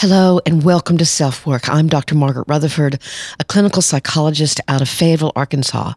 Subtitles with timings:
[0.00, 1.68] Hello and welcome to Self Work.
[1.68, 2.14] I'm Dr.
[2.14, 3.02] Margaret Rutherford,
[3.40, 5.94] a clinical psychologist out of Fayetteville, Arkansas.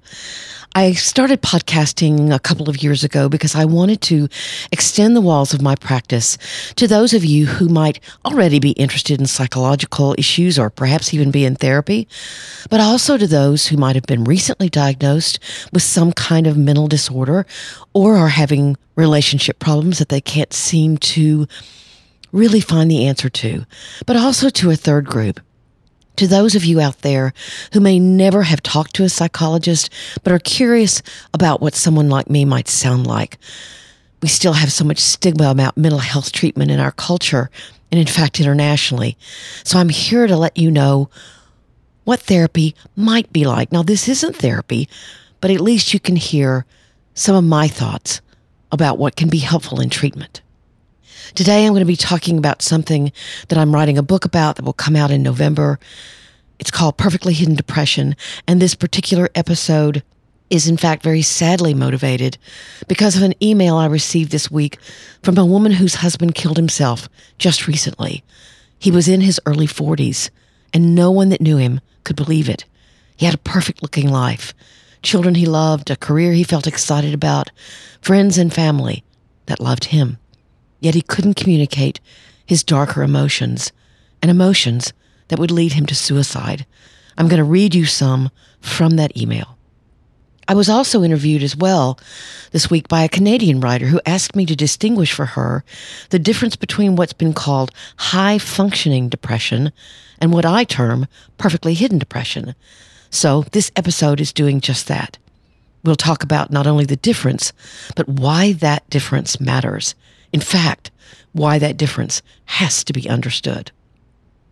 [0.74, 4.28] I started podcasting a couple of years ago because I wanted to
[4.72, 6.40] extend the walls of my practice
[6.78, 11.30] to those of you who might already be interested in psychological issues or perhaps even
[11.30, 12.08] be in therapy,
[12.72, 15.38] but also to those who might have been recently diagnosed
[15.72, 17.46] with some kind of mental disorder
[17.94, 21.48] or are having relationship problems that they can't seem to
[22.32, 23.66] really find the answer to,
[24.06, 25.40] but also to a third group.
[26.18, 27.34] To those of you out there
[27.74, 29.90] who may never have talked to a psychologist,
[30.24, 31.02] but are curious
[31.34, 33.38] about what someone like me might sound like.
[34.22, 37.50] We still have so much stigma about mental health treatment in our culture,
[37.92, 39.18] and in fact, internationally.
[39.64, 41.10] So I'm here to let you know
[42.04, 43.72] what therapy might be like.
[43.72, 44.88] Now, this isn't therapy,
[45.40, 46.66] but at least you can hear
[47.14, 48.22] some of my thoughts
[48.72, 50.42] about what can be helpful in treatment.
[51.36, 53.12] Today, I'm going to be talking about something
[53.48, 55.80] that I'm writing a book about that will come out in November.
[56.60, 58.16] It's called Perfectly Hidden Depression.
[58.48, 60.04] And this particular episode
[60.50, 62.38] is, in fact, very sadly motivated
[62.88, 64.78] because of an email I received this week
[65.24, 68.24] from a woman whose husband killed himself just recently.
[68.78, 70.30] He was in his early 40s,
[70.74, 72.66] and no one that knew him could believe it.
[73.16, 74.54] He had a perfect looking life,
[75.02, 77.52] children he loved, a career he felt excited about,
[78.02, 79.04] friends and family
[79.46, 80.18] that loved him
[80.82, 82.02] yet he couldn't communicate
[82.46, 83.72] his darker emotions
[84.22, 84.92] and emotions
[85.30, 86.66] that would lead him to suicide.
[87.18, 88.30] I'm going to read you some
[88.60, 89.58] from that email.
[90.48, 91.98] I was also interviewed as well
[92.52, 95.64] this week by a Canadian writer who asked me to distinguish for her
[96.10, 99.72] the difference between what's been called high functioning depression
[100.20, 102.54] and what I term perfectly hidden depression.
[103.10, 105.18] So this episode is doing just that.
[105.84, 107.54] We'll talk about not only the difference,
[107.96, 109.96] but why that difference matters
[110.34, 110.92] in fact,
[111.34, 113.72] why that difference has to be understood.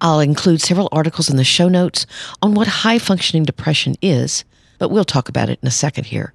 [0.01, 2.05] I'll include several articles in the show notes
[2.41, 4.45] on what high functioning depression is,
[4.77, 6.33] but we'll talk about it in a second here.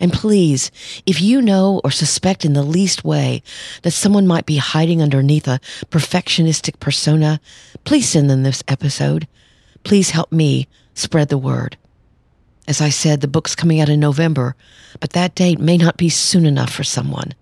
[0.00, 0.70] And please,
[1.06, 3.42] if you know or suspect in the least way
[3.82, 7.40] that someone might be hiding underneath a perfectionistic persona,
[7.84, 9.26] please send them this episode.
[9.82, 11.76] Please help me spread the word.
[12.68, 14.54] As I said, the book's coming out in November,
[15.00, 17.34] but that date may not be soon enough for someone.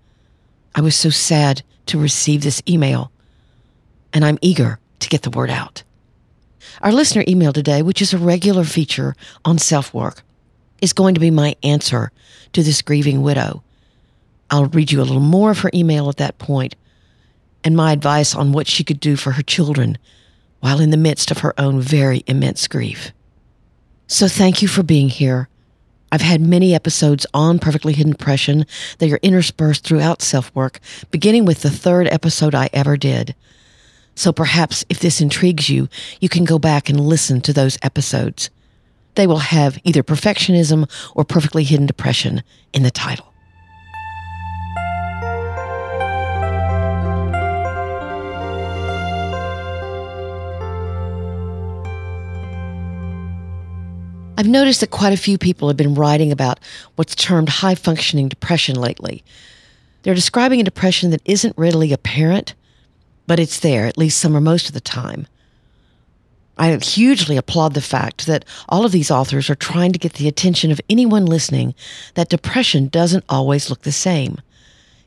[0.77, 3.11] I was so sad to receive this email,
[4.13, 5.83] and I'm eager to get the word out.
[6.83, 10.23] Our listener email today, which is a regular feature on self work,
[10.83, 12.13] is going to be my answer
[12.53, 13.63] to this grieving widow.
[14.51, 16.77] I'll read you a little more of her email at that point
[17.65, 19.97] and my advice on what she could do for her children
[20.61, 23.13] while in the midst of her own very immense grief.
[24.07, 25.49] So thank you for being here.
[26.13, 28.65] I've had many episodes on perfectly hidden depression
[28.99, 30.81] that are interspersed throughout self work,
[31.11, 33.35] beginning with the third episode I ever did.
[34.15, 35.89] So perhaps if this intrigues you,
[36.21, 38.51] you can go back and listen to those episodes.
[39.15, 43.33] They will have either perfectionism or perfectly hidden depression in the title.
[54.39, 56.61] I've noticed that quite a few people have been writing about
[56.97, 59.25] what's termed high functioning depression lately.
[60.03, 62.55] They're describing a depression that isn't readily apparent,
[63.27, 65.27] but it's there, at least some or most of the time.
[66.59, 70.29] I hugely applaud the fact that all of these authors are trying to get the
[70.29, 71.75] attention of anyone listening
[72.15, 74.41] that depression doesn't always look the same.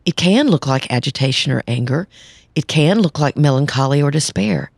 [0.05, 2.07] It can look like agitation or anger.
[2.55, 4.71] It can look like melancholy or despair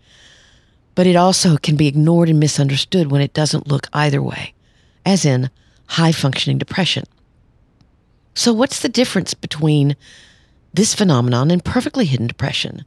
[1.01, 4.53] but it also can be ignored and misunderstood when it doesn't look either way,
[5.03, 5.49] as in
[5.87, 7.03] high functioning depression.
[8.35, 9.95] So, what's the difference between
[10.75, 12.85] this phenomenon and perfectly hidden depression?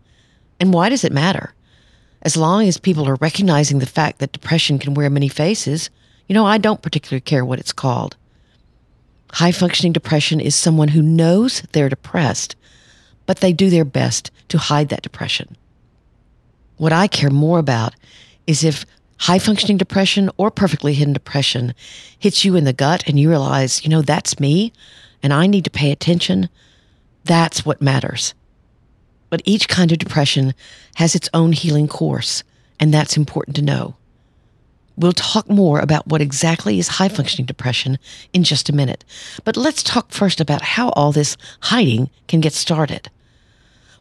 [0.60, 1.54] And why does it matter?
[2.22, 5.90] As long as people are recognizing the fact that depression can wear many faces,
[6.28, 8.16] you know, I don't particularly care what it's called.
[9.32, 12.54] High functioning depression is someone who knows they're depressed,
[13.26, 15.56] but they do their best to hide that depression.
[16.84, 17.94] What I care more about
[18.46, 18.84] is if
[19.20, 21.74] high functioning depression or perfectly hidden depression
[22.18, 24.70] hits you in the gut and you realize, you know, that's me
[25.22, 26.50] and I need to pay attention.
[27.24, 28.34] That's what matters.
[29.30, 30.52] But each kind of depression
[30.96, 32.44] has its own healing course,
[32.78, 33.96] and that's important to know.
[34.94, 37.98] We'll talk more about what exactly is high functioning depression
[38.34, 39.06] in just a minute.
[39.42, 43.08] But let's talk first about how all this hiding can get started.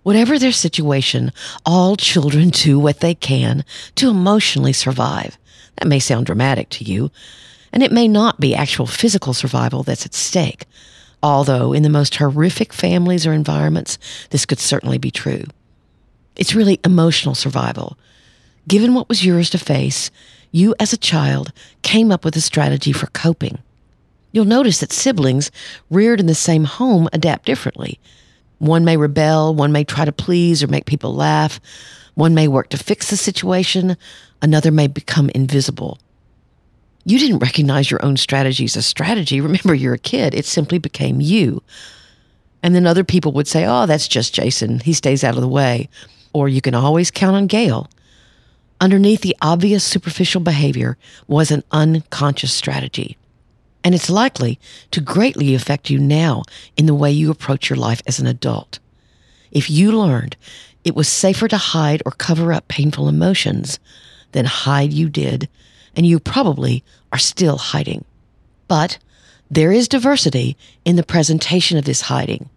[0.04, 1.32] Whatever their situation,
[1.66, 3.66] all children do what they can
[3.96, 5.38] to emotionally survive.
[5.78, 7.10] That may sound dramatic to you,
[7.72, 10.66] and it may not be actual physical survival that's at stake,
[11.24, 13.98] although in the most horrific families or environments,
[14.30, 15.46] this could certainly be true.
[16.36, 17.98] It's really emotional survival.
[18.68, 20.12] Given what was yours to face,
[20.52, 21.52] you as a child
[21.82, 23.60] came up with a strategy for coping.
[24.32, 25.52] You'll notice that siblings
[25.90, 28.00] reared in the same home adapt differently.
[28.64, 31.60] One may rebel, one may try to please or make people laugh,
[32.14, 33.98] one may work to fix the situation,
[34.42, 36.00] another may become invisible.
[37.04, 39.42] You didn't recognize your own strategy as a strategy.
[39.42, 40.34] Remember, you're a kid.
[40.34, 41.62] It simply became you.
[42.64, 44.80] And then other people would say, oh, that's just Jason.
[44.80, 45.90] He stays out of the way.
[46.32, 47.90] Or you can always count on Gail.
[48.80, 53.18] Underneath the obvious superficial behavior was an unconscious strategy.
[53.84, 54.60] And it's likely
[54.92, 56.44] to greatly affect you now
[56.78, 58.80] in the way you approach your life as an adult.
[59.52, 60.36] If you learned
[60.84, 63.80] it was safer to hide or cover up painful emotions,
[64.34, 65.48] then hide you did
[65.96, 68.04] and you probably are still hiding.
[68.68, 68.98] But
[69.50, 72.50] there is diversity in the presentation of this hiding.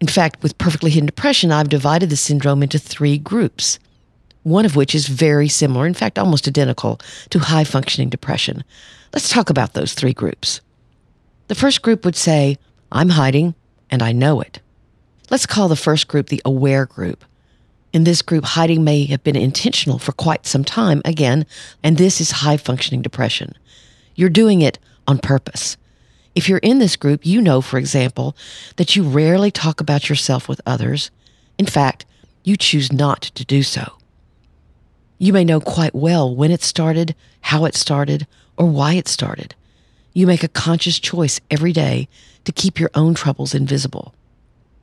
[0.00, 3.78] In fact, with perfectly hidden depression, I've divided the syndrome into three groups,
[4.44, 7.00] one of which is very similar, in fact, almost identical
[7.30, 8.62] to high functioning depression.
[9.12, 10.60] Let's talk about those three groups.
[11.48, 12.58] The first group would say,
[12.92, 13.54] I'm hiding
[13.90, 14.60] and I know it.
[15.30, 17.24] Let's call the first group the aware group.
[17.92, 21.46] In this group, hiding may have been intentional for quite some time again,
[21.82, 23.54] and this is high functioning depression.
[24.14, 25.76] You're doing it on purpose.
[26.34, 28.36] If you're in this group, you know, for example,
[28.76, 31.10] that you rarely talk about yourself with others.
[31.56, 32.04] In fact,
[32.42, 33.92] you choose not to do so.
[35.18, 38.26] You may know quite well when it started, how it started,
[38.56, 39.54] or why it started.
[40.12, 42.08] You make a conscious choice every day
[42.44, 44.14] to keep your own troubles invisible.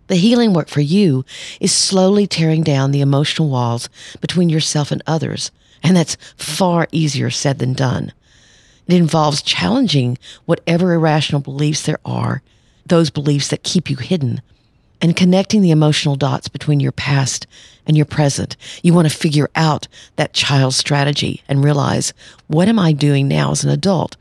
[0.07, 1.23] The healing work for you
[1.59, 3.87] is slowly tearing down the emotional walls
[4.19, 5.51] between yourself and others,
[5.83, 8.11] and that's far easier said than done.
[8.87, 12.41] It involves challenging whatever irrational beliefs there are,
[12.85, 14.41] those beliefs that keep you hidden,
[15.01, 17.47] and connecting the emotional dots between your past
[17.87, 18.55] and your present.
[18.83, 22.13] You want to figure out that child's strategy and realize
[22.47, 24.15] what am I doing now as an adult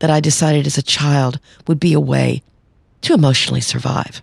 [0.00, 2.42] that I decided as a child would be a way
[3.02, 4.22] to emotionally survive.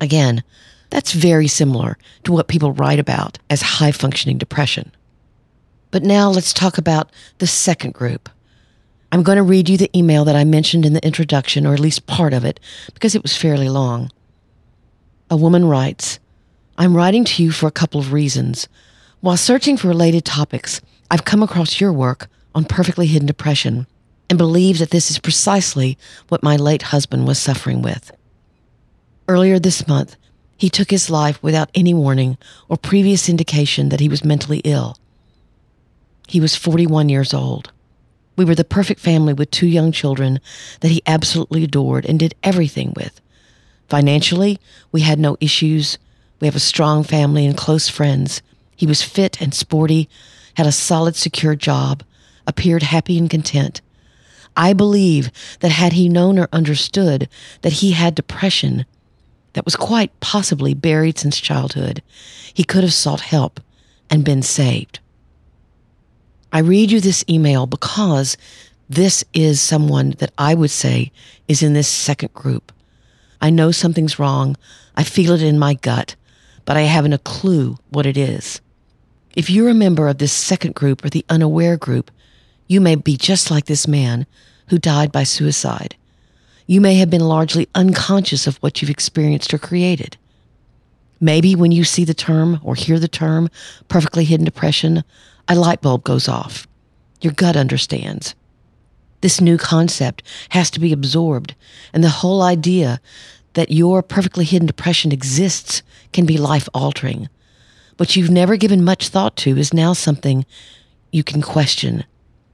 [0.00, 0.42] Again,
[0.90, 4.92] that's very similar to what people write about as high functioning depression.
[5.90, 8.28] But now let's talk about the second group.
[9.10, 11.80] I'm going to read you the email that I mentioned in the introduction, or at
[11.80, 12.58] least part of it,
[12.94, 14.10] because it was fairly long.
[15.30, 16.18] A woman writes,
[16.76, 18.68] I'm writing to you for a couple of reasons.
[19.20, 20.80] While searching for related topics,
[21.10, 23.86] I've come across your work on perfectly hidden depression
[24.28, 25.96] and believe that this is precisely
[26.28, 28.12] what my late husband was suffering with.
[29.28, 30.16] Earlier this month,
[30.56, 32.36] he took his life without any warning
[32.68, 34.96] or previous indication that he was mentally ill.
[36.28, 37.72] He was 41 years old.
[38.36, 40.40] We were the perfect family with two young children
[40.80, 43.20] that he absolutely adored and did everything with.
[43.88, 44.58] Financially,
[44.92, 45.98] we had no issues.
[46.40, 48.42] We have a strong family and close friends.
[48.76, 50.08] He was fit and sporty,
[50.56, 52.02] had a solid, secure job,
[52.46, 53.80] appeared happy and content.
[54.56, 57.28] I believe that had he known or understood
[57.62, 58.84] that he had depression,
[59.54, 62.02] that was quite possibly buried since childhood,
[62.52, 63.60] he could have sought help
[64.10, 65.00] and been saved.
[66.52, 68.36] I read you this email because
[68.88, 71.10] this is someone that I would say
[71.48, 72.70] is in this second group.
[73.44, 74.56] I know something's wrong.
[74.96, 76.16] I feel it in my gut,
[76.64, 78.60] but I haven't a clue what it is.
[79.36, 82.10] If you're a member of this second group or the unaware group,
[82.66, 84.26] you may be just like this man
[84.68, 85.96] who died by suicide
[86.66, 90.16] you may have been largely unconscious of what you've experienced or created.
[91.20, 93.48] Maybe when you see the term or hear the term
[93.88, 95.04] perfectly hidden depression,
[95.48, 96.66] a light bulb goes off.
[97.20, 98.34] Your gut understands.
[99.24, 101.54] This new concept has to be absorbed,
[101.94, 103.00] and the whole idea
[103.54, 107.30] that your perfectly hidden depression exists can be life altering.
[107.96, 110.44] What you've never given much thought to is now something
[111.10, 112.04] you can question.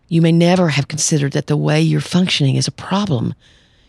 [0.07, 3.35] You may never have considered that the way you're functioning is a problem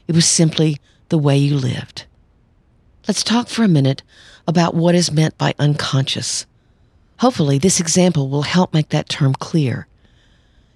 [0.08, 2.06] it was simply the way you lived.
[3.08, 4.02] Let's talk for a minute
[4.48, 6.48] about what is meant by unconscious.
[7.20, 9.86] Hopefully, this example will help make that term clear.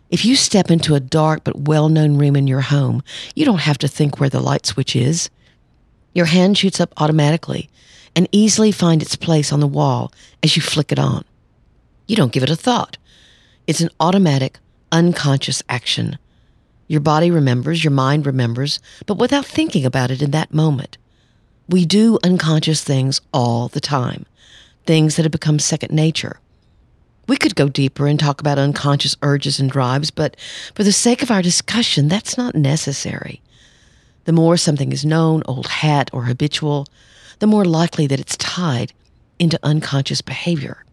[0.09, 3.03] If you step into a dark but well known room in your home,
[3.35, 5.29] you don't have to think where the light switch is.
[6.13, 7.69] Your hand shoots up automatically
[8.15, 11.25] and easily find its place on the wall as you flick it on.
[12.07, 12.97] You don't give it a thought.
[13.67, 14.59] It's an automatic,
[14.91, 16.17] unconscious action.
[16.87, 20.97] Your body remembers, your mind remembers, but without thinking about it in that moment.
[21.67, 24.27] We do unconscious things all the time,
[24.85, 26.39] things that have become second nature.
[27.27, 30.37] We could go deeper and talk about unconscious urges and drives, but
[30.73, 33.41] for the sake of our discussion, that's not necessary.
[34.25, 36.87] The more something is known, old hat, or habitual,
[37.39, 38.93] the more likely that it's tied
[39.39, 40.83] into unconscious behavior.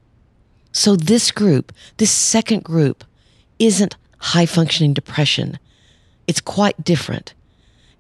[0.73, 3.05] So, this group, this second group,
[3.59, 5.59] isn't high functioning depression.
[6.27, 7.35] It's quite different.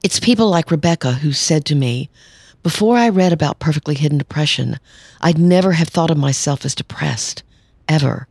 [0.03, 2.09] It's people like Rebecca who said to me,
[2.62, 4.79] Before I read about perfectly hidden depression,
[5.21, 7.43] I'd never have thought of myself as depressed,
[7.89, 8.27] ever.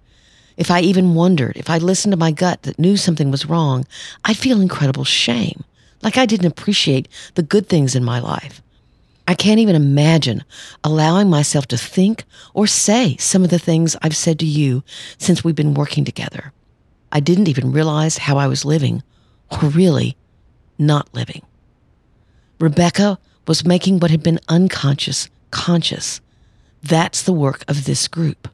[0.58, 3.86] If I even wondered, if I listened to my gut that knew something was wrong,
[4.26, 5.64] I'd feel incredible shame
[6.04, 8.62] like I didn't appreciate the good things in my life.
[9.28, 10.44] I can't even imagine
[10.84, 14.84] allowing myself to think or say some of the things I've said to you
[15.18, 16.52] since we've been working together.
[17.12, 19.04] I didn't even realize how I was living,
[19.52, 20.18] or really
[20.78, 21.44] not living.
[22.60, 26.22] Rebecca was making what had been unconscious conscious.
[26.82, 28.48] That's the work of this group.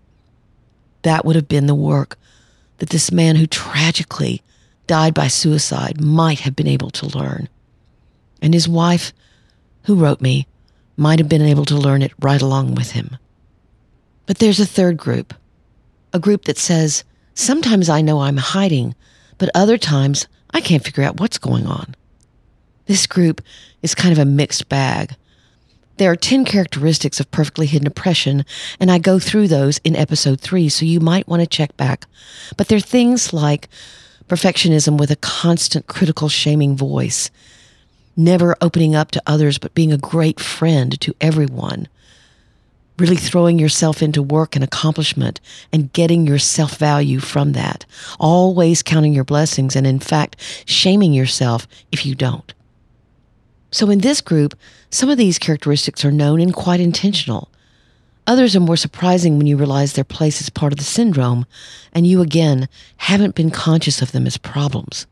[1.07, 2.17] That would have been the work
[2.79, 4.41] that this man who tragically
[4.87, 7.47] died by suicide might have been able to learn.
[8.41, 9.13] And his wife,
[9.83, 10.47] who wrote me,
[10.97, 13.15] might have been able to learn it right along with him.
[14.25, 15.33] But there's a third group,
[16.11, 18.93] a group that says, sometimes I know I'm hiding,
[19.37, 21.95] but other times I can't figure out what's going on.
[22.85, 23.41] This group
[23.81, 25.15] is kind of a mixed bag.
[25.98, 28.46] There are 10 characteristics of perfectly hidden depression,
[28.80, 32.06] and I go through those in episode 3, so you might want to check back.
[32.56, 33.68] But there are things like
[34.27, 37.32] perfectionism with a constant critical, shaming voice,
[38.16, 41.88] never opening up to others, but being a great friend to everyone,
[43.00, 45.39] really throwing yourself into work and accomplishment
[45.74, 47.86] and getting your self value from that,
[48.20, 50.36] always counting your blessings and, in fact,
[50.68, 52.54] shaming yourself if you don't.
[53.77, 54.55] So, in this group,
[54.89, 57.51] some of these characteristics are known and quite intentional.
[58.25, 61.46] Others are more surprising when you realize their place is part of the syndrome,
[61.93, 65.05] and you again haven't been conscious of them as problems.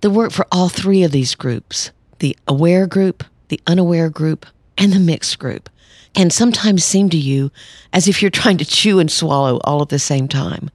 [0.00, 1.90] The work for all three of these groups
[2.20, 4.46] the aware group, the unaware group,
[4.78, 5.68] and the mixed group
[6.14, 7.52] can sometimes seem to you
[7.92, 10.70] as if you're trying to chew and swallow all at the same time.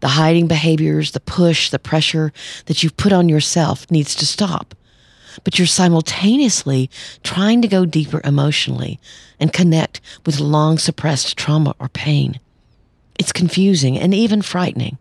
[0.00, 2.32] The hiding behaviors, the push, the pressure
[2.64, 4.74] that you've put on yourself needs to stop
[5.44, 6.90] but you're simultaneously
[7.22, 8.98] trying to go deeper emotionally
[9.38, 12.40] and connect with long suppressed trauma or pain.
[13.18, 14.98] It's confusing and even frightening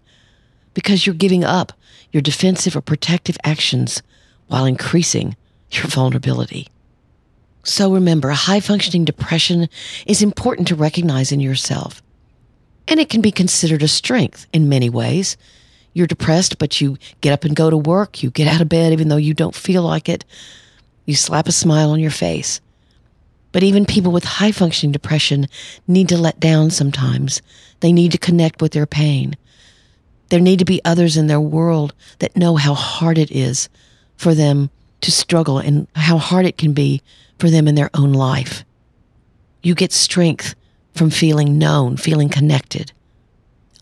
[0.74, 1.74] because you're giving up
[2.12, 4.02] your defensive or protective actions
[4.48, 5.36] while increasing
[5.72, 6.68] your vulnerability.
[7.64, 9.68] So remember, a high functioning depression
[10.06, 12.04] is important to recognize in yourself.
[12.88, 15.36] And it can be considered a strength in many ways
[15.96, 18.22] you're depressed, but you get up and go to work.
[18.22, 20.26] You get out of bed even though you don't feel like it.
[21.06, 22.60] You slap a smile on your face.
[23.54, 25.48] But even people with high functioning depression
[25.88, 27.42] need to let down sometimes.
[27.80, 29.38] They need to connect with their pain.
[30.30, 33.70] There need to be others in their world that know how hard it is
[34.18, 37.02] for them to struggle and how hard it can be
[37.40, 38.66] for them in their own life.
[39.64, 40.56] You get strength
[40.94, 42.92] from feeling known, feeling connected.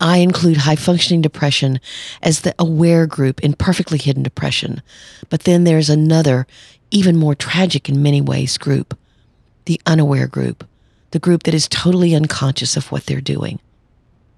[0.04, 1.80] I include high functioning depression
[2.22, 4.82] as the aware group in perfectly hidden depression.
[5.30, 6.46] But then there's another,
[6.90, 8.96] even more tragic in many ways, group
[9.64, 10.68] the unaware group,
[11.12, 13.58] the group that is totally unconscious of what they're doing.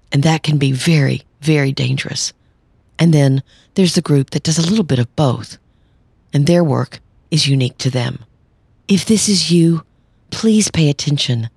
[0.09, 2.31] And that can be very, very dangerous.
[2.97, 3.43] And then
[3.73, 5.57] there's the group that does a little bit of both,
[6.31, 8.23] and their work is unique to them.
[8.87, 9.83] If this is you,
[10.31, 11.49] please pay attention.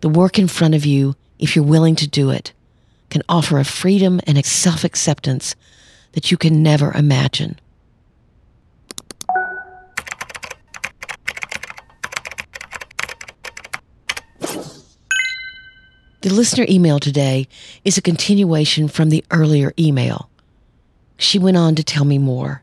[0.00, 2.52] The work in front of you, if you're willing to do it,
[3.12, 5.54] can offer a freedom and a self acceptance
[6.12, 7.60] that you can never imagine.
[16.22, 17.48] The listener email today
[17.84, 20.30] is a continuation from the earlier email.
[21.18, 22.62] She went on to tell me more.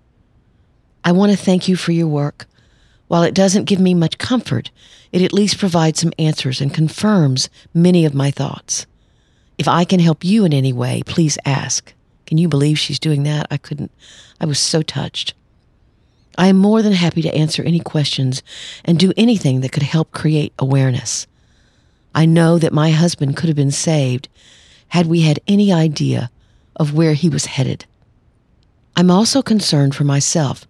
[1.04, 2.48] I want to thank you for your work.
[3.08, 4.72] While it doesn't give me much comfort,
[5.12, 8.88] it at least provides some answers and confirms many of my thoughts.
[9.60, 11.94] If I can help you in any way, please ask.
[12.26, 13.46] Can you believe she's doing that?
[13.52, 13.92] I couldn't.
[14.40, 15.34] I was so touched.
[16.38, 18.42] I am more than happy to answer any questions
[18.86, 21.28] and do anything that could help create awareness.
[22.16, 24.30] I know that my husband could have been saved
[24.88, 26.32] had we had any idea
[26.78, 27.86] of where he was headed.
[28.96, 30.66] I'm also concerned for myself,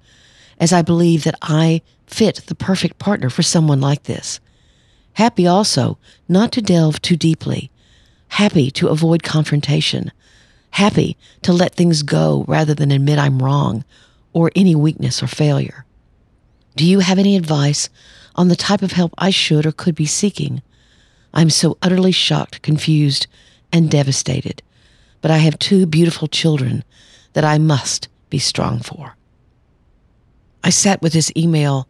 [0.59, 4.39] as I believe that I fit the perfect partner for someone like this.
[5.13, 7.69] Happy also not to delve too deeply
[8.29, 10.11] happy to avoid confrontation,
[10.71, 13.83] happy to let things go rather than admit I'm wrong
[14.33, 15.85] or any weakness or failure.
[16.75, 17.89] Do you have any advice
[18.35, 20.61] on the type of help I should or could be seeking?
[21.33, 23.27] I'm so utterly shocked, confused,
[23.71, 24.63] and devastated,
[25.21, 26.83] but I have two beautiful children
[27.33, 29.15] that I must be strong for.
[30.63, 31.87] I sat with this email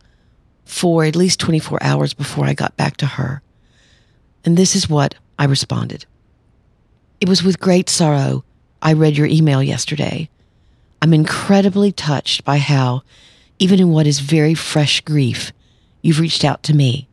[0.65, 3.41] for at least 24 hours before I got back to her.
[4.45, 6.05] And this is what I responded.
[7.21, 8.45] It was with great sorrow
[8.81, 10.29] I read your email yesterday.
[11.01, 13.01] I'm incredibly touched by how,
[13.57, 15.51] even in what is very fresh grief,
[16.01, 17.09] you've reached out to me.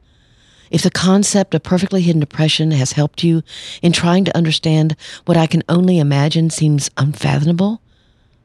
[0.71, 3.43] If the concept of perfectly hidden depression has helped you
[3.83, 7.81] in trying to understand what I can only imagine seems unfathomable,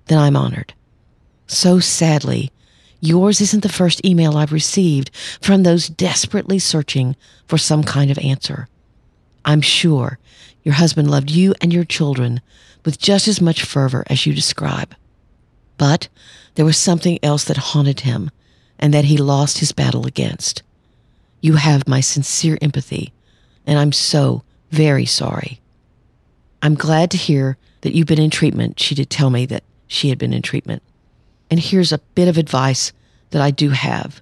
[0.06, 0.74] then I'm honored.
[1.46, 2.52] So sadly,
[3.00, 7.16] yours isn't the first email I've received from those desperately searching
[7.48, 8.68] for some kind of answer.
[9.46, 10.20] I'm sure
[10.64, 12.42] your husband loved you and your children
[12.86, 14.96] with just as much fervor as you describe.
[15.78, 16.08] But
[16.56, 18.30] there was something else that haunted him
[18.80, 20.64] and that he lost his battle against.
[21.42, 23.14] You have my sincere empathy,
[23.66, 25.60] and I'm so very sorry.
[26.62, 28.80] I'm glad to hear that you've been in treatment.
[28.80, 30.84] She did tell me that she had been in treatment.
[31.50, 32.94] And here's a bit of advice
[33.32, 34.22] that I do have.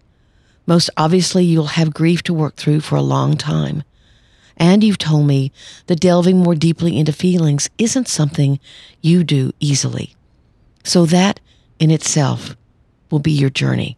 [0.66, 3.84] Most obviously, you'll have grief to work through for a long time.
[4.60, 5.52] And you've told me
[5.88, 8.60] that delving more deeply into feelings isn't something
[9.02, 10.16] you do easily.
[10.84, 11.40] So that
[11.80, 12.58] in itself
[13.10, 13.98] will be your journey.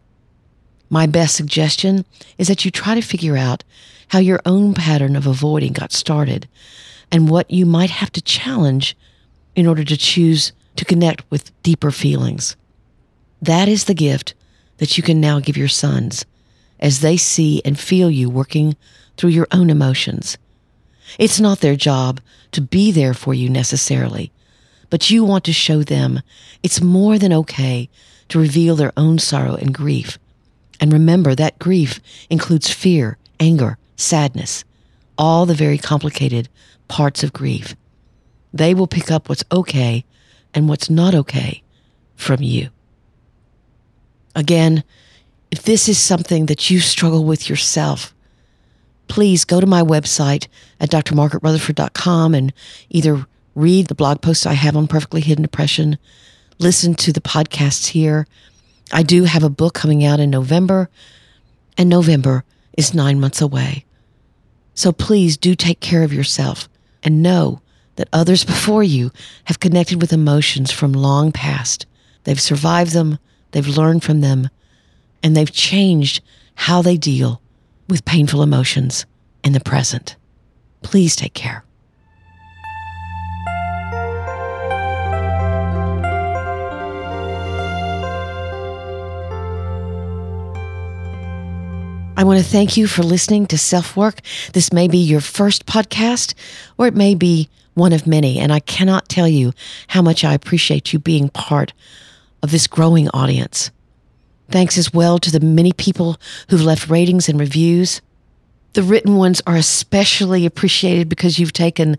[0.88, 2.04] My best suggestion
[2.38, 3.64] is that you try to figure out
[4.08, 6.48] how your own pattern of avoiding got started
[7.10, 8.96] and what you might have to challenge
[9.56, 12.56] in order to choose to connect with deeper feelings.
[13.40, 14.34] That is the gift
[14.78, 16.24] that you can now give your sons
[16.78, 18.76] as they see and feel you working
[19.16, 20.38] through your own emotions.
[21.18, 22.20] It's not their job
[22.52, 24.32] to be there for you necessarily,
[24.90, 26.20] but you want to show them
[26.62, 27.88] it's more than okay
[28.28, 30.18] to reveal their own sorrow and grief
[30.82, 34.64] and remember that grief includes fear, anger, sadness,
[35.16, 36.48] all the very complicated
[36.88, 37.76] parts of grief.
[38.52, 40.04] They will pick up what's okay
[40.52, 41.62] and what's not okay
[42.16, 42.70] from you.
[44.34, 44.82] Again,
[45.52, 48.12] if this is something that you struggle with yourself,
[49.12, 50.48] please go to my website
[50.80, 52.50] at drmargaretrutherford.com and
[52.88, 55.98] either read the blog posts I have on perfectly hidden depression,
[56.58, 58.26] listen to the podcasts here,
[58.90, 60.88] I do have a book coming out in November,
[61.76, 62.44] and November
[62.78, 63.84] is nine months away.
[64.72, 66.66] So please do take care of yourself
[67.02, 67.60] and know
[67.96, 69.10] that others before you
[69.44, 71.84] have connected with emotions from long past.
[72.24, 73.18] They've survived them,
[73.50, 74.48] they've learned from them,
[75.22, 76.22] and they've changed
[76.54, 77.42] how they deal
[77.92, 79.04] with painful emotions
[79.44, 80.16] in the present.
[80.80, 81.62] Please take care.
[92.16, 94.20] I want to thank you for listening to Self Work.
[94.54, 96.32] This may be your first podcast,
[96.78, 99.52] or it may be one of many, and I cannot tell you
[99.88, 101.74] how much I appreciate you being part
[102.42, 103.70] of this growing audience.
[104.52, 106.18] Thanks as well to the many people
[106.50, 108.02] who've left ratings and reviews.
[108.74, 111.96] The written ones are especially appreciated because you've taken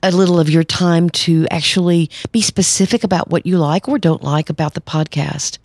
[0.00, 4.22] a little of your time to actually be specific about what you like or don't
[4.22, 5.58] like about the podcast.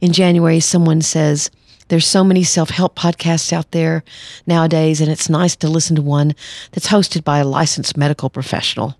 [0.00, 1.50] In January, someone says,
[1.88, 4.04] there's so many self help podcasts out there
[4.46, 6.36] nowadays, and it's nice to listen to one
[6.70, 8.96] that's hosted by a licensed medical professional.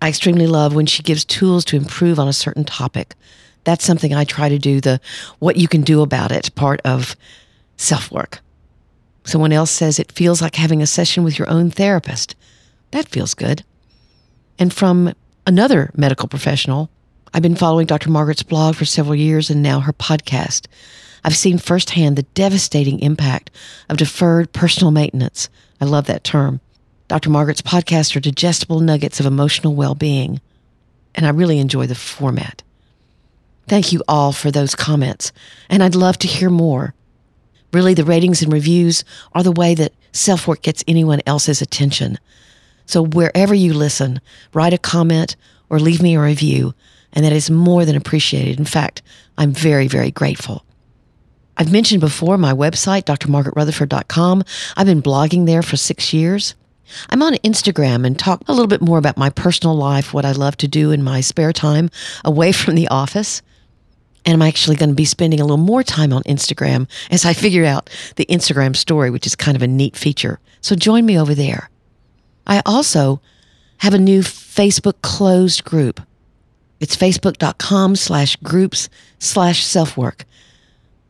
[0.00, 3.14] I extremely love when she gives tools to improve on a certain topic.
[3.64, 5.00] That's something I try to do the
[5.38, 7.16] what you can do about it part of
[7.76, 8.40] self work.
[9.24, 12.34] Someone else says it feels like having a session with your own therapist.
[12.92, 13.64] That feels good.
[14.58, 15.12] And from
[15.46, 16.90] another medical professional,
[17.34, 18.10] I've been following Dr.
[18.10, 20.66] Margaret's blog for several years and now her podcast.
[21.24, 23.50] I've seen firsthand the devastating impact
[23.88, 25.48] of deferred personal maintenance.
[25.80, 26.60] I love that term.
[27.08, 27.30] Dr.
[27.30, 30.40] Margaret's podcasts are digestible nuggets of emotional well being,
[31.14, 32.62] and I really enjoy the format.
[33.68, 35.32] Thank you all for those comments,
[35.68, 36.94] and I'd love to hear more.
[37.72, 39.04] Really, the ratings and reviews
[39.34, 42.18] are the way that self work gets anyone else's attention.
[42.86, 44.20] So, wherever you listen,
[44.54, 45.36] write a comment
[45.68, 46.74] or leave me a review,
[47.12, 48.58] and that is more than appreciated.
[48.58, 49.02] In fact,
[49.36, 50.64] I'm very, very grateful.
[51.58, 54.44] I've mentioned before my website, drmargaretrutherford.com.
[54.76, 56.54] I've been blogging there for six years.
[57.10, 60.32] I'm on Instagram and talk a little bit more about my personal life, what I
[60.32, 61.90] love to do in my spare time
[62.24, 63.42] away from the office.
[64.28, 67.32] And I'm actually going to be spending a little more time on Instagram as I
[67.32, 70.38] figure out the Instagram story, which is kind of a neat feature.
[70.60, 71.70] So join me over there.
[72.46, 73.22] I also
[73.78, 76.02] have a new Facebook closed group
[76.78, 80.26] It's facebook.com slash groups slash self-work.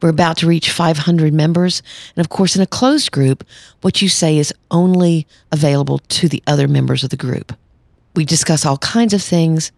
[0.00, 1.82] We're about to reach 500 members.
[2.14, 3.44] And of course, in a closed group,
[3.80, 7.52] what you say is only available to the other members of the group.
[8.14, 9.72] We discuss all kinds of things,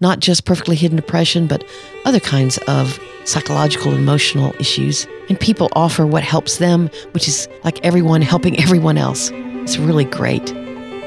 [0.00, 1.64] not just perfectly hidden depression, but
[2.04, 5.06] other kinds of psychological and emotional issues.
[5.28, 9.30] And people offer what helps them, which is like everyone helping everyone else.
[9.32, 10.48] It's really great.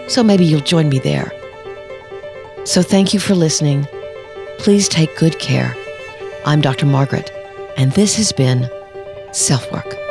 [0.08, 1.32] So maybe you'll join me there.
[2.66, 3.88] So thank you for listening.
[4.60, 5.76] Please take good care.
[6.46, 6.86] I'm Dr.
[6.86, 7.32] Margaret,
[7.78, 8.70] and this has been
[9.32, 10.03] Self Work.